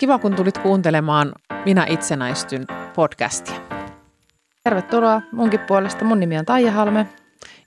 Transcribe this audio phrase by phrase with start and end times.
[0.00, 1.32] Kiva, kun tulit kuuntelemaan
[1.64, 3.54] Minä itsenäistyn podcastia.
[4.64, 6.04] Tervetuloa munkin puolesta.
[6.04, 7.06] Mun nimi on Taija Halme.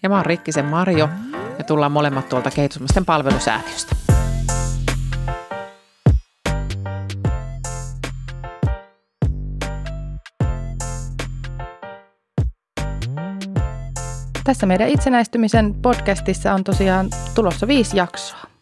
[0.04, 1.10] Ja mä oon Rikkisen Marjo
[1.58, 3.96] ja tullaan molemmat tuolta kehitysmaisten palvelusäätiöstä.
[14.44, 18.53] Tässä meidän itsenäistymisen podcastissa on tosiaan tulossa viisi jaksoa.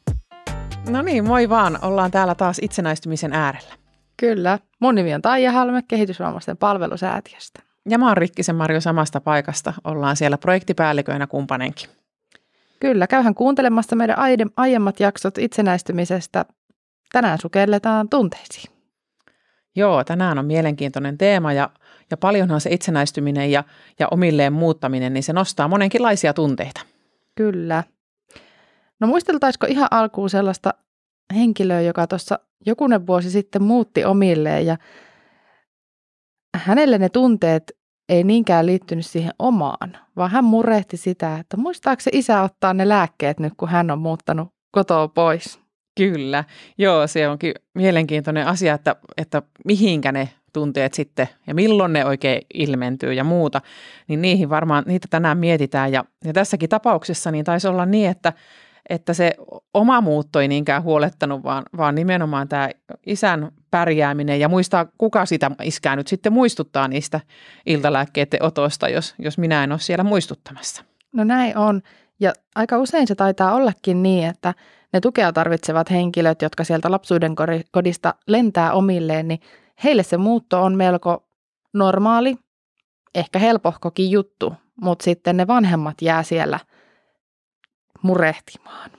[0.90, 1.80] No niin, moi vaan.
[1.82, 3.74] Ollaan täällä taas itsenäistymisen äärellä.
[4.18, 4.60] Kyllä.
[4.80, 7.60] Mun nimi on Taija Halme kehitysvammaisten palvelusäätiöstä.
[7.90, 9.74] Ja mä oon Rikkisen Marjo samasta paikasta.
[9.84, 11.90] Ollaan siellä projektipäälliköinä kumppanenkin.
[12.80, 14.18] Kyllä, käyhän kuuntelemassa meidän
[14.58, 16.46] aiemmat jaksot itsenäistymisestä.
[17.12, 18.74] Tänään sukelletaan tunteisiin.
[19.76, 21.70] Joo, tänään on mielenkiintoinen teema ja,
[22.12, 23.64] ja paljonhan se itsenäistyminen ja,
[24.00, 26.82] ja omilleen muuttaminen, niin se nostaa monenkinlaisia tunteita.
[27.36, 27.84] Kyllä.
[29.02, 30.74] No muisteltaisiko ihan alkuun sellaista
[31.36, 34.78] henkilöä, joka tuossa jokunen vuosi sitten muutti omilleen ja
[36.58, 37.64] hänelle ne tunteet
[38.10, 42.90] ei niinkään liittynyt siihen omaan, vaan hän murehti sitä, että muistaako se isä ottaa ne
[42.90, 45.60] lääkkeet nyt, kun hän on muuttanut kotoa pois.
[45.98, 46.44] Kyllä,
[46.78, 52.42] joo, se onkin mielenkiintoinen asia, että, että mihinkä ne tunteet sitten ja milloin ne oikein
[52.54, 53.62] ilmentyy ja muuta,
[54.08, 55.92] niin niihin varmaan, niitä tänään mietitään.
[55.92, 58.34] Ja, ja tässäkin tapauksessa niin taisi olla niin, että,
[58.90, 59.34] että se
[59.74, 62.70] oma muutto ei niinkään huolettanut, vaan, vaan nimenomaan tämä
[63.06, 67.20] isän pärjääminen ja muistaa, kuka sitä iskää nyt sitten muistuttaa niistä
[67.66, 70.84] iltalääkkeiden otosta, jos, jos minä en ole siellä muistuttamassa.
[71.14, 71.82] No näin on.
[72.20, 74.54] Ja aika usein se taitaa ollakin niin, että
[74.94, 77.36] ne tukea tarvitsevat henkilöt, jotka sieltä lapsuuden
[77.72, 79.40] kodista lentää omilleen, niin
[79.84, 81.28] heille se muutto on melko
[81.74, 82.36] normaali,
[83.16, 86.60] ehkä helpohkokin juttu, mutta sitten ne vanhemmat jää siellä
[88.02, 88.92] murehtimaan.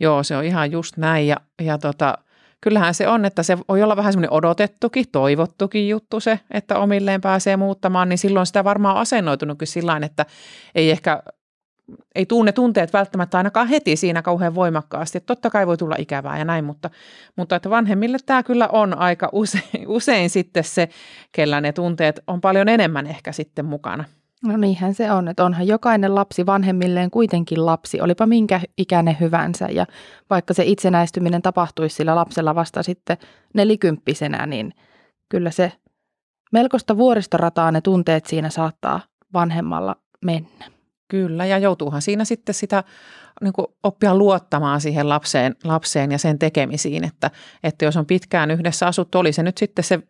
[0.00, 2.18] Joo, se on ihan just näin ja, ja tota,
[2.60, 7.20] kyllähän se on, että se voi olla vähän semmoinen odotettukin, toivottukin juttu se, että omilleen
[7.20, 10.26] pääsee muuttamaan, niin silloin sitä varmaan asennoitunutkin sillä että
[10.74, 11.22] ei ehkä
[12.14, 15.18] ei tunne tunteet välttämättä ainakaan heti siinä kauhean voimakkaasti.
[15.18, 16.90] Että totta kai voi tulla ikävää ja näin, mutta,
[17.36, 20.88] mutta että vanhemmille tämä kyllä on aika usein, usein sitten se,
[21.32, 24.04] kellä ne tunteet on paljon enemmän ehkä sitten mukana.
[24.44, 29.66] No niinhän se on, että onhan jokainen lapsi vanhemmilleen kuitenkin lapsi, olipa minkä ikäinen hyvänsä.
[29.66, 29.86] Ja
[30.30, 33.16] vaikka se itsenäistyminen tapahtuisi sillä lapsella vasta sitten
[33.54, 34.72] nelikymppisenä, niin
[35.28, 35.72] kyllä se
[36.52, 39.00] melkoista vuoristorataa ne tunteet siinä saattaa
[39.32, 40.64] vanhemmalla mennä.
[41.08, 42.84] Kyllä, ja joutuuhan siinä sitten sitä
[43.42, 47.30] niin kuin oppia luottamaan siihen lapseen, lapseen ja sen tekemisiin, että,
[47.62, 50.02] että jos on pitkään yhdessä asuttu, oli se nyt sitten se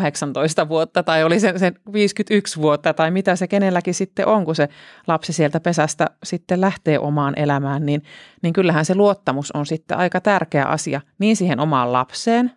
[0.00, 4.54] 18 vuotta tai oli se, se 51 vuotta tai mitä se kenelläkin sitten on, kun
[4.54, 4.68] se
[5.06, 8.02] lapsi sieltä pesästä sitten lähtee omaan elämään, niin,
[8.42, 12.52] niin kyllähän se luottamus on sitten aika tärkeä asia niin siihen omaan lapseen,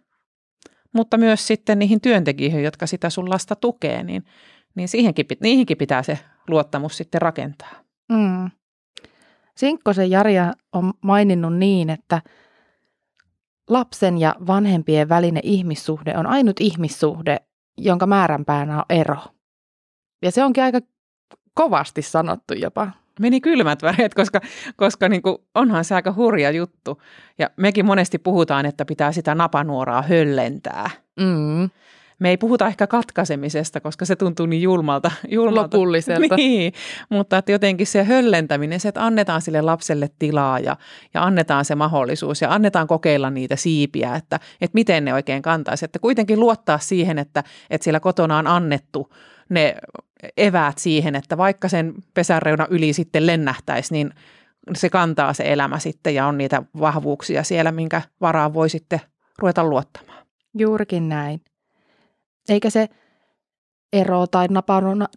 [0.93, 4.23] mutta myös sitten niihin työntekijöihin, jotka sitä sun lasta tukee, niin,
[4.75, 7.71] niin siihenkin, niihinkin pitää se luottamus sitten rakentaa.
[8.11, 8.49] Mm.
[9.55, 10.33] Sinkkosen Jari
[10.73, 12.21] on maininnut niin, että
[13.69, 17.37] lapsen ja vanhempien välinen ihmissuhde on ainut ihmissuhde,
[17.77, 19.17] jonka määränpäänä on ero.
[20.21, 20.79] Ja se onkin aika
[21.53, 22.91] kovasti sanottu jopa.
[23.19, 24.41] Meni kylmät väreet, koska,
[24.75, 27.01] koska niin kuin onhan se aika hurja juttu.
[27.37, 30.89] Ja mekin monesti puhutaan, että pitää sitä napanuoraa höllentää.
[31.19, 31.69] Mm
[32.19, 35.11] me ei puhuta ehkä katkaisemisesta, koska se tuntuu niin julmalta.
[35.27, 35.77] julmalta.
[35.77, 36.35] Lopulliselta.
[36.35, 36.73] Niin,
[37.09, 40.77] mutta että jotenkin se höllentäminen, se, että annetaan sille lapselle tilaa ja,
[41.13, 45.85] ja annetaan se mahdollisuus ja annetaan kokeilla niitä siipiä, että, että miten ne oikein kantaisi.
[45.85, 49.13] Että kuitenkin luottaa siihen, että, että siellä kotona on annettu
[49.49, 49.75] ne
[50.37, 54.13] eväät siihen, että vaikka sen pesänreuna yli sitten lennähtäisi, niin
[54.75, 59.01] se kantaa se elämä sitten ja on niitä vahvuuksia siellä, minkä varaan voi sitten
[59.39, 60.25] ruveta luottamaan.
[60.57, 61.41] Juurikin näin.
[62.49, 62.89] Eikä se
[63.93, 64.47] ero tai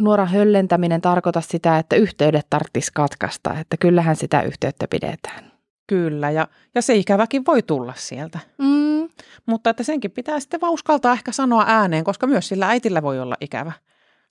[0.01, 5.53] nuoran höllentäminen tarkoita sitä, että yhteydet tarvitsisi katkaista, että kyllähän sitä yhteyttä pidetään.
[5.87, 8.39] Kyllä, ja, ja se ikäväkin voi tulla sieltä.
[8.59, 9.09] Mm.
[9.47, 13.21] Mutta että senkin pitää sitten vaan uskaltaa ehkä sanoa ääneen, koska myös sillä äitillä voi
[13.21, 13.73] olla ikävä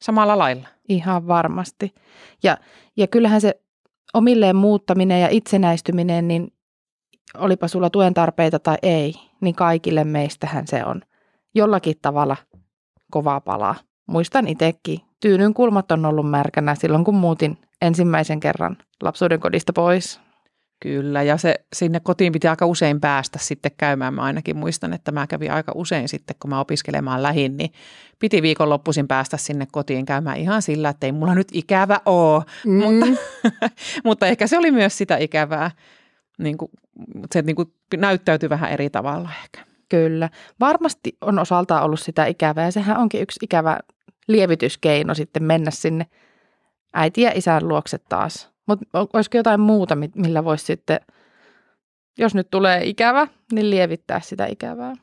[0.01, 0.68] samalla lailla.
[0.89, 1.95] Ihan varmasti.
[2.44, 2.57] Ja,
[2.97, 3.62] ja kyllähän se
[4.13, 6.54] omilleen muuttaminen ja itsenäistyminen, niin
[7.38, 11.01] olipa sulla tuen tarpeita tai ei, niin kaikille meistähän se on
[11.56, 12.38] jollakin tavalla–
[13.11, 13.75] kovaa palaa.
[14.07, 14.99] Muistan itsekin.
[15.19, 20.19] Tyynyn kulmat on ollut märkänä silloin, kun muutin ensimmäisen kerran lapsuuden kodista pois.
[20.81, 24.13] Kyllä, ja se sinne kotiin piti aika usein päästä sitten käymään.
[24.13, 27.71] Mä ainakin muistan, että mä kävin aika usein sitten, kun mä opiskelemaan lähin, niin
[28.19, 32.43] piti viikonloppuisin päästä sinne kotiin käymään ihan sillä, että ei mulla nyt ikävä ole.
[32.65, 32.73] Mm.
[32.73, 33.05] Mutta,
[34.05, 35.71] mutta ehkä se oli myös sitä ikävää.
[36.37, 36.71] Niin kuin,
[37.33, 39.70] se niin kuin näyttäytyi vähän eri tavalla ehkä.
[39.91, 40.29] Kyllä.
[40.59, 43.79] Varmasti on osaltaan ollut sitä ikävää ja sehän onkin yksi ikävä
[44.27, 46.05] lievityskeino sitten mennä sinne
[46.93, 48.49] äiti ja isän luokse taas.
[48.67, 50.99] Mutta olisiko jotain muuta, millä voisi sitten,
[52.17, 54.93] jos nyt tulee ikävä, niin lievittää sitä ikävää?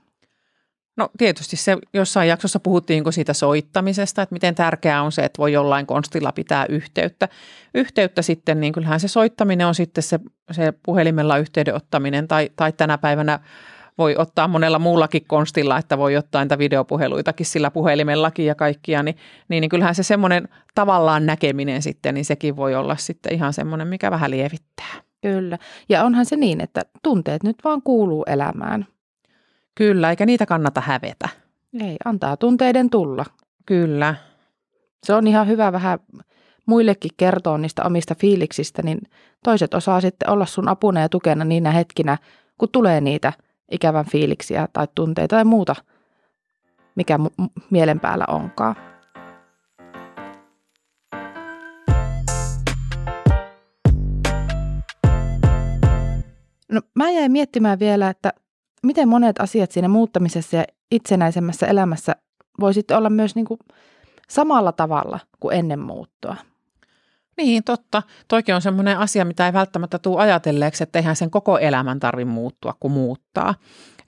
[0.97, 5.53] No tietysti se jossain jaksossa puhuttiin siitä soittamisesta, että miten tärkeää on se, että voi
[5.53, 7.29] jollain konstilla pitää yhteyttä.
[7.75, 10.21] Yhteyttä sitten, niin kyllähän se soittaminen on sitten se,
[10.51, 13.41] se puhelimella yhteyden ottaminen tai, tai tänä päivänä
[13.99, 19.17] voi ottaa monella muullakin konstilla, että voi ottaa niitä videopuheluitakin sillä puhelimellakin ja kaikkia, niin,
[19.49, 23.89] niin, niin kyllähän se semmoinen tavallaan näkeminen sitten, niin sekin voi olla sitten ihan semmoinen,
[23.89, 25.03] mikä vähän lievittää.
[25.23, 25.59] Kyllä.
[25.89, 28.87] Ja onhan se niin, että tunteet nyt vaan kuuluu elämään.
[29.75, 31.29] Kyllä, eikä niitä kannata hävetä.
[31.81, 33.25] Ei, antaa tunteiden tulla.
[33.67, 34.15] Kyllä.
[35.07, 35.99] Se on ihan hyvä vähän
[36.67, 38.99] muillekin kertoa niistä omista fiiliksistä, niin
[39.45, 42.19] toiset osaa sitten olla sun apuna ja tukena niinä hetkinä,
[42.59, 43.33] kun tulee niitä
[43.71, 45.77] ikävän fiiliksiä tai tunteita tai muuta,
[46.95, 47.19] mikä
[47.71, 48.77] mielen päällä onkaan.
[56.73, 58.33] No, mä jäin miettimään vielä, että
[58.83, 62.17] miten monet asiat siinä muuttamisessa ja itsenäisemmässä elämässä
[62.61, 63.61] voi sitten olla myös niin kuin
[64.29, 66.37] samalla tavalla kuin ennen muuttoa.
[67.39, 68.03] Niin, totta.
[68.29, 72.25] Toikin on semmoinen asia, mitä ei välttämättä tule ajatelleeksi, että eihän sen koko elämän tarvi
[72.25, 73.55] muuttua, kun muuttaa.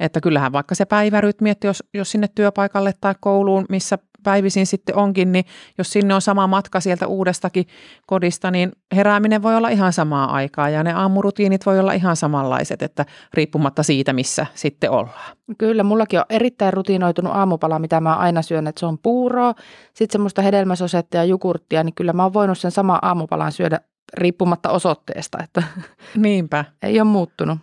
[0.01, 4.97] Että kyllähän vaikka se päivärytmi, että jos, jos sinne työpaikalle tai kouluun, missä päivisin sitten
[4.97, 5.45] onkin, niin
[5.79, 7.67] jos sinne on sama matka sieltä uudestakin
[8.07, 12.83] kodista, niin herääminen voi olla ihan samaa aikaa ja ne aamurutiinit voi olla ihan samanlaiset,
[12.83, 15.37] että riippumatta siitä, missä sitten ollaan.
[15.59, 19.55] Kyllä, mullakin on erittäin rutiinoitunut aamupala, mitä mä aina syön, että se on puuroa,
[19.95, 23.81] sitten semmoista hedelmäsosetta ja jogurttia, niin kyllä mä oon voinut sen sama aamupalan syödä
[24.15, 25.63] riippumatta osoitteesta, että
[26.17, 26.65] Niinpä.
[26.83, 27.59] ei ole muuttunut.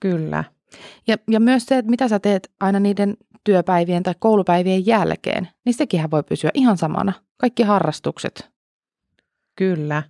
[0.00, 0.44] Kyllä.
[1.06, 5.74] Ja, ja myös se, että mitä sä teet aina niiden työpäivien tai koulupäivien jälkeen, niin
[5.74, 7.12] sekin voi pysyä ihan samana.
[7.40, 8.50] Kaikki harrastukset.
[9.56, 10.02] Kyllä.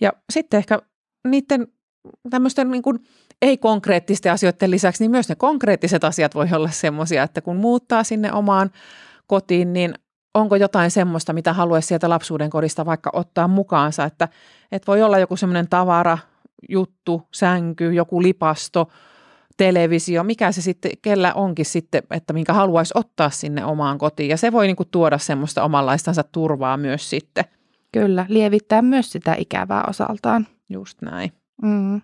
[0.00, 0.78] Ja sitten ehkä
[1.28, 1.66] niiden
[2.30, 2.98] tämmöisten niin kuin
[3.42, 8.32] ei-konkreettisten asioiden lisäksi, niin myös ne konkreettiset asiat voi olla semmoisia, että kun muuttaa sinne
[8.32, 8.70] omaan
[9.26, 9.94] kotiin, niin
[10.34, 14.28] onko jotain semmoista, mitä haluaisi sieltä lapsuuden kodista vaikka ottaa mukaansa, että,
[14.72, 16.18] että voi olla joku semmoinen tavara,
[16.68, 18.88] juttu, sänky, joku lipasto–
[19.62, 24.28] televisio, mikä se sitten, kellä onkin sitten, että minkä haluaisi ottaa sinne omaan kotiin.
[24.28, 27.44] Ja se voi niin kuin tuoda semmoista omanlaistansa turvaa myös sitten.
[27.92, 30.46] Kyllä, lievittää myös sitä ikävää osaltaan.
[30.68, 31.32] Just näin.
[31.62, 32.00] Mm.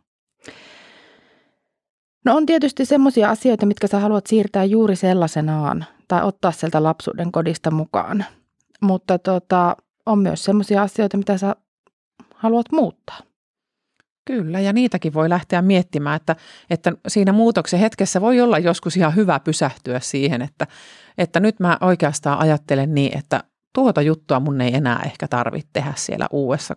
[2.24, 7.32] No on tietysti semmoisia asioita, mitkä sä haluat siirtää juuri sellaisenaan tai ottaa sieltä lapsuuden
[7.32, 8.24] kodista mukaan.
[8.80, 9.76] Mutta tota,
[10.06, 11.56] on myös semmoisia asioita, mitä sä
[12.34, 13.18] haluat muuttaa.
[14.28, 16.36] Kyllä, ja niitäkin voi lähteä miettimään, että,
[16.70, 20.66] että siinä muutoksen hetkessä voi olla joskus ihan hyvä pysähtyä siihen, että,
[21.18, 23.44] että nyt mä oikeastaan ajattelen niin, että
[23.74, 26.76] tuota juttua mun ei enää ehkä tarvitse tehdä siellä uudessa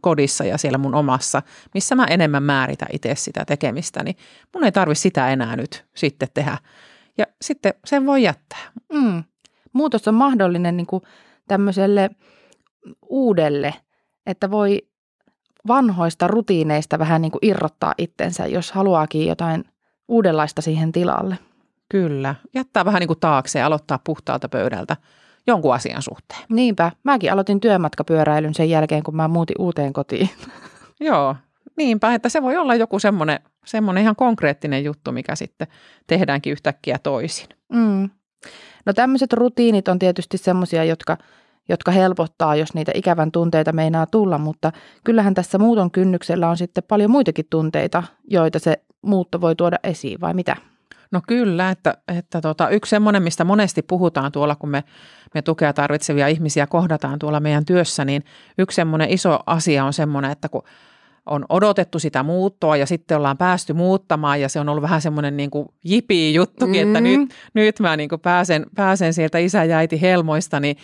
[0.00, 1.42] kodissa ja siellä mun omassa,
[1.74, 4.16] missä mä enemmän määritä itse sitä tekemistä, niin
[4.54, 6.58] mun ei tarvi sitä enää nyt sitten tehdä.
[7.18, 8.72] Ja sitten sen voi jättää.
[8.92, 9.24] Mm.
[9.72, 11.02] Muutos on mahdollinen niin kuin
[11.48, 12.10] tämmöiselle
[13.08, 13.74] uudelle,
[14.26, 14.87] että voi
[15.66, 19.64] vanhoista rutiineista vähän niin kuin irrottaa itsensä, jos haluaakin jotain
[20.08, 21.38] uudenlaista siihen tilalle.
[21.88, 22.34] Kyllä.
[22.54, 24.96] Jättää vähän niin kuin taakse ja aloittaa puhtaalta pöydältä
[25.46, 26.40] jonkun asian suhteen.
[26.48, 26.92] Niinpä.
[27.04, 30.30] Mäkin aloitin työmatkapyöräilyn sen jälkeen, kun mä muutin uuteen kotiin.
[31.00, 31.36] Joo,
[31.76, 35.68] niinpä, että se voi olla joku semmoinen, semmoinen ihan konkreettinen juttu, mikä sitten
[36.06, 37.48] tehdäänkin yhtäkkiä toisin.
[37.72, 38.10] Mm.
[38.86, 41.16] No tämmöiset rutiinit on tietysti semmoisia, jotka–
[41.68, 44.72] jotka helpottaa, jos niitä ikävän tunteita meinaa tulla, mutta
[45.04, 50.20] kyllähän tässä muuton kynnyksellä on sitten paljon muitakin tunteita, joita se muutto voi tuoda esiin,
[50.20, 50.56] vai mitä?
[51.10, 54.84] No kyllä, että, että tota, yksi semmoinen, mistä monesti puhutaan tuolla, kun me,
[55.34, 58.24] me tukea tarvitsevia ihmisiä kohdataan tuolla meidän työssä, niin
[58.58, 60.62] yksi semmoinen iso asia on semmoinen, että kun
[61.26, 65.36] on odotettu sitä muuttoa ja sitten ollaan päästy muuttamaan ja se on ollut vähän semmoinen
[65.36, 66.96] niin kuin jipi juttukin, mm-hmm.
[66.96, 70.76] että nyt, nyt mä niin kuin pääsen, pääsen sieltä isä ja äiti helmoista, niin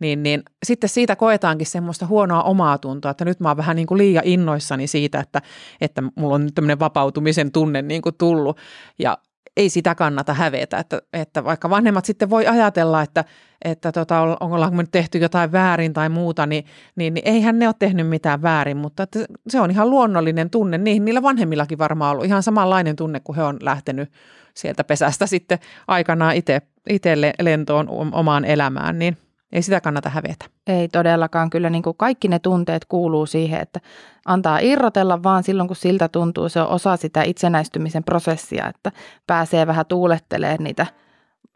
[0.00, 3.86] niin, niin sitten siitä koetaankin semmoista huonoa omaa tuntoa, että nyt mä oon vähän niin
[3.86, 5.42] kuin liian innoissani siitä, että,
[5.80, 8.58] että mulla on tämmöinen vapautumisen tunne niin kuin tullut
[8.98, 9.18] ja
[9.56, 13.24] ei sitä kannata hävetä, että, että vaikka vanhemmat sitten voi ajatella, että,
[13.64, 16.64] että tota, ollaanko me nyt tehty jotain väärin tai muuta, niin,
[16.96, 20.78] niin, niin eihän ne ole tehnyt mitään väärin, mutta että se on ihan luonnollinen tunne.
[20.78, 24.12] Niin, niillä vanhemmillakin varmaan ollut ihan samanlainen tunne, kun he on lähtenyt
[24.54, 29.16] sieltä pesästä sitten aikanaan itse, itse lentoon omaan elämään, niin–
[29.52, 30.44] Ei sitä kannata hävetä.
[30.66, 31.50] Ei todellakaan.
[31.50, 33.80] Kyllä niin kuin kaikki ne tunteet kuuluu siihen, että
[34.26, 36.48] antaa irrotella vaan silloin, kun siltä tuntuu.
[36.48, 38.92] Se on osa sitä itsenäistymisen prosessia, että
[39.26, 40.86] pääsee vähän tuulettelemaan niitä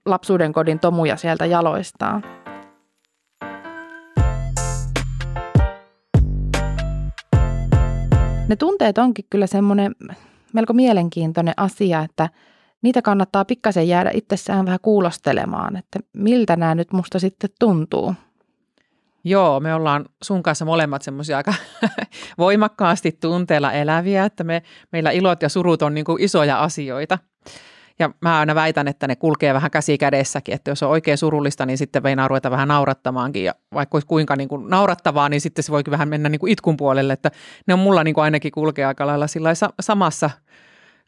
[0.07, 2.25] lapsuuden kodin tomuja sieltä jaloistaan.
[8.49, 9.95] Ne tunteet onkin kyllä semmoinen
[10.53, 12.29] melko mielenkiintoinen asia, että
[12.85, 18.15] niitä kannattaa pikkasen jäädä itsessään vähän kuulostelemaan, että miltä nämä nyt musta sitten tuntuu.
[19.25, 21.55] Joo, me ollaan sun kanssa molemmat semmoisia aika
[22.39, 24.63] voimakkaasti tunteella eläviä, että me,
[24.93, 27.19] meillä ilot ja surut on niin kuin isoja asioita.
[27.99, 31.67] Ja mä aina väitän, että ne kulkee vähän käsi kädessäkin, että jos on oikein surullista,
[31.67, 33.45] niin sitten veinaa ruveta vähän naurattamaankin.
[33.45, 36.53] Ja vaikka olisi kuinka niin kuin naurattavaa, niin sitten se voi vähän mennä niin kuin
[36.53, 37.31] itkun puolelle, että
[37.67, 39.27] ne on mulla niin kuin ainakin kulkee aika lailla
[39.81, 40.31] samassa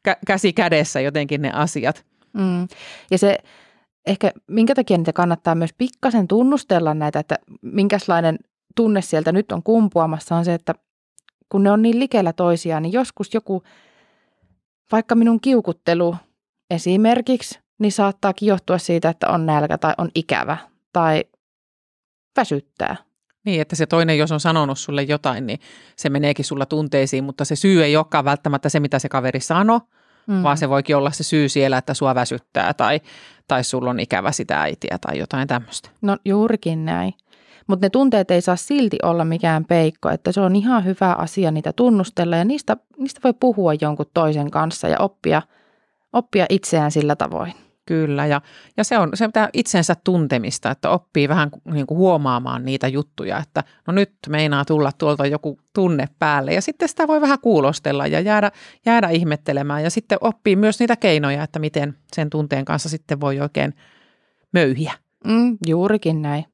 [0.08, 2.04] kä- käsi kädessä jotenkin ne asiat.
[2.32, 2.68] Mm.
[3.10, 3.38] Ja se
[4.06, 8.38] ehkä, minkä takia niitä kannattaa myös pikkasen tunnustella näitä, että minkälainen
[8.76, 10.74] tunne sieltä nyt on kumpuamassa, on se, että
[11.48, 13.62] kun ne on niin likellä toisiaan, niin joskus joku,
[14.92, 16.16] vaikka minun kiukuttelu
[16.70, 20.56] esimerkiksi, niin saattaakin johtua siitä, että on nälkä tai on ikävä
[20.92, 21.24] tai
[22.36, 22.96] väsyttää.
[23.46, 25.60] Niin, että se toinen, jos on sanonut sulle jotain, niin
[25.96, 29.80] se meneekin sulla tunteisiin, mutta se syy ei olekaan välttämättä se, mitä se kaveri sanoi,
[30.26, 30.42] mm.
[30.42, 33.00] vaan se voikin olla se syy siellä, että sua väsyttää tai,
[33.48, 35.90] tai sulla on ikävä sitä äitiä tai jotain tämmöistä.
[36.02, 37.14] No juurikin näin.
[37.66, 41.50] Mutta ne tunteet ei saa silti olla mikään peikko, että se on ihan hyvä asia
[41.50, 45.42] niitä tunnustella ja niistä, niistä voi puhua jonkun toisen kanssa ja oppia,
[46.12, 47.65] oppia itseään sillä tavoin.
[47.86, 48.40] Kyllä, ja,
[48.76, 53.38] ja se on se pitää itsensä tuntemista, että oppii vähän niin kuin huomaamaan niitä juttuja,
[53.38, 58.06] että no nyt meinaa tulla tuolta joku tunne päälle, ja sitten sitä voi vähän kuulostella
[58.06, 58.50] ja jäädä,
[58.86, 63.40] jäädä ihmettelemään, ja sitten oppii myös niitä keinoja, että miten sen tunteen kanssa sitten voi
[63.40, 63.74] oikein
[64.52, 64.92] möyhiä.
[65.24, 66.44] Mm, juurikin näin.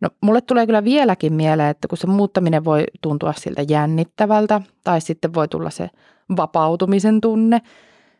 [0.00, 5.00] No mulle tulee kyllä vieläkin mieleen, että kun se muuttaminen voi tuntua siltä jännittävältä, tai
[5.00, 5.90] sitten voi tulla se
[6.36, 7.60] vapautumisen tunne–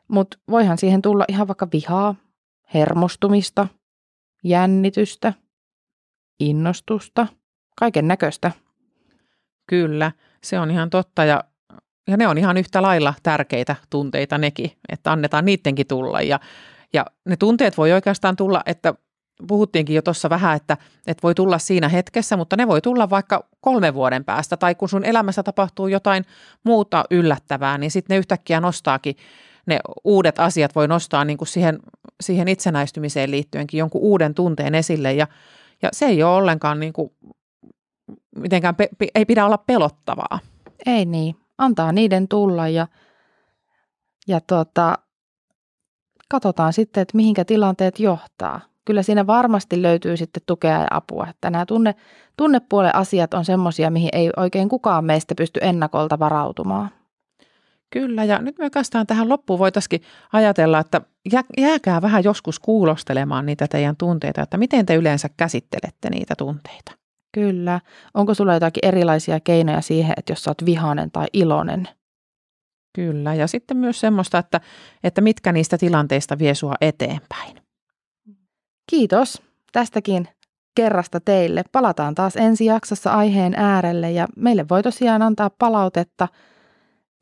[0.08, 2.14] mutta voihan siihen tulla ihan vaikka vihaa,
[2.74, 3.66] hermostumista,
[4.44, 5.32] jännitystä,
[6.40, 7.26] innostusta,
[7.78, 8.52] kaiken näköistä.
[9.66, 11.44] Kyllä, se on ihan totta ja,
[12.08, 16.22] ja ne on ihan yhtä lailla tärkeitä tunteita nekin, että annetaan niidenkin tulla.
[16.22, 16.40] Ja,
[16.92, 18.94] ja ne tunteet voi oikeastaan tulla, että
[19.48, 23.48] puhuttiinkin jo tuossa vähän, että, että voi tulla siinä hetkessä, mutta ne voi tulla vaikka
[23.60, 26.24] kolme vuoden päästä tai kun sun elämässä tapahtuu jotain
[26.64, 29.16] muuta yllättävää, niin sitten ne yhtäkkiä nostaakin
[29.66, 31.78] ne uudet asiat voi nostaa niin kuin siihen,
[32.20, 35.26] siihen itsenäistymiseen liittyenkin jonkun uuden tunteen esille ja,
[35.82, 37.10] ja se ei ole ollenkaan niin kuin,
[38.36, 40.38] mitenkään, pe, ei pidä olla pelottavaa.
[40.86, 42.86] Ei niin, antaa niiden tulla ja,
[44.28, 44.98] ja tota,
[46.28, 48.60] katsotaan sitten, että mihinkä tilanteet johtaa.
[48.84, 51.26] Kyllä siinä varmasti löytyy sitten tukea ja apua.
[51.30, 51.94] Että nämä tunne,
[52.36, 56.90] tunnepuolen asiat on semmoisia, mihin ei oikein kukaan meistä pysty ennakolta varautumaan.
[57.90, 60.02] Kyllä, ja nyt me oikeastaan tähän loppuun voitaisiin
[60.32, 61.00] ajatella, että
[61.58, 66.92] jääkää vähän joskus kuulostelemaan niitä teidän tunteita, että miten te yleensä käsittelette niitä tunteita.
[67.34, 67.80] Kyllä.
[68.14, 71.88] Onko sulla jotakin erilaisia keinoja siihen, että jos sä oot vihainen tai iloinen?
[72.94, 74.60] Kyllä, ja sitten myös semmoista, että,
[75.04, 77.56] että mitkä niistä tilanteista vie sua eteenpäin.
[78.90, 80.28] Kiitos tästäkin
[80.76, 81.64] kerrasta teille.
[81.72, 86.28] Palataan taas ensi jaksossa aiheen äärelle ja meille voi tosiaan antaa palautetta–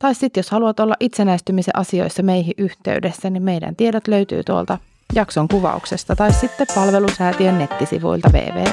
[0.05, 4.79] tai sitten jos haluat olla itsenäistymisen asioissa meihin yhteydessä, niin meidän tiedot löytyy tuolta
[5.15, 8.69] jakson kuvauksesta tai sitten palvelusäätiön nettisivuilta www.kvps.fi.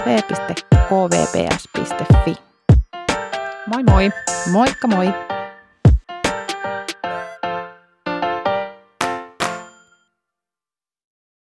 [3.68, 4.12] Moi moi!
[4.52, 5.14] Moikka moi!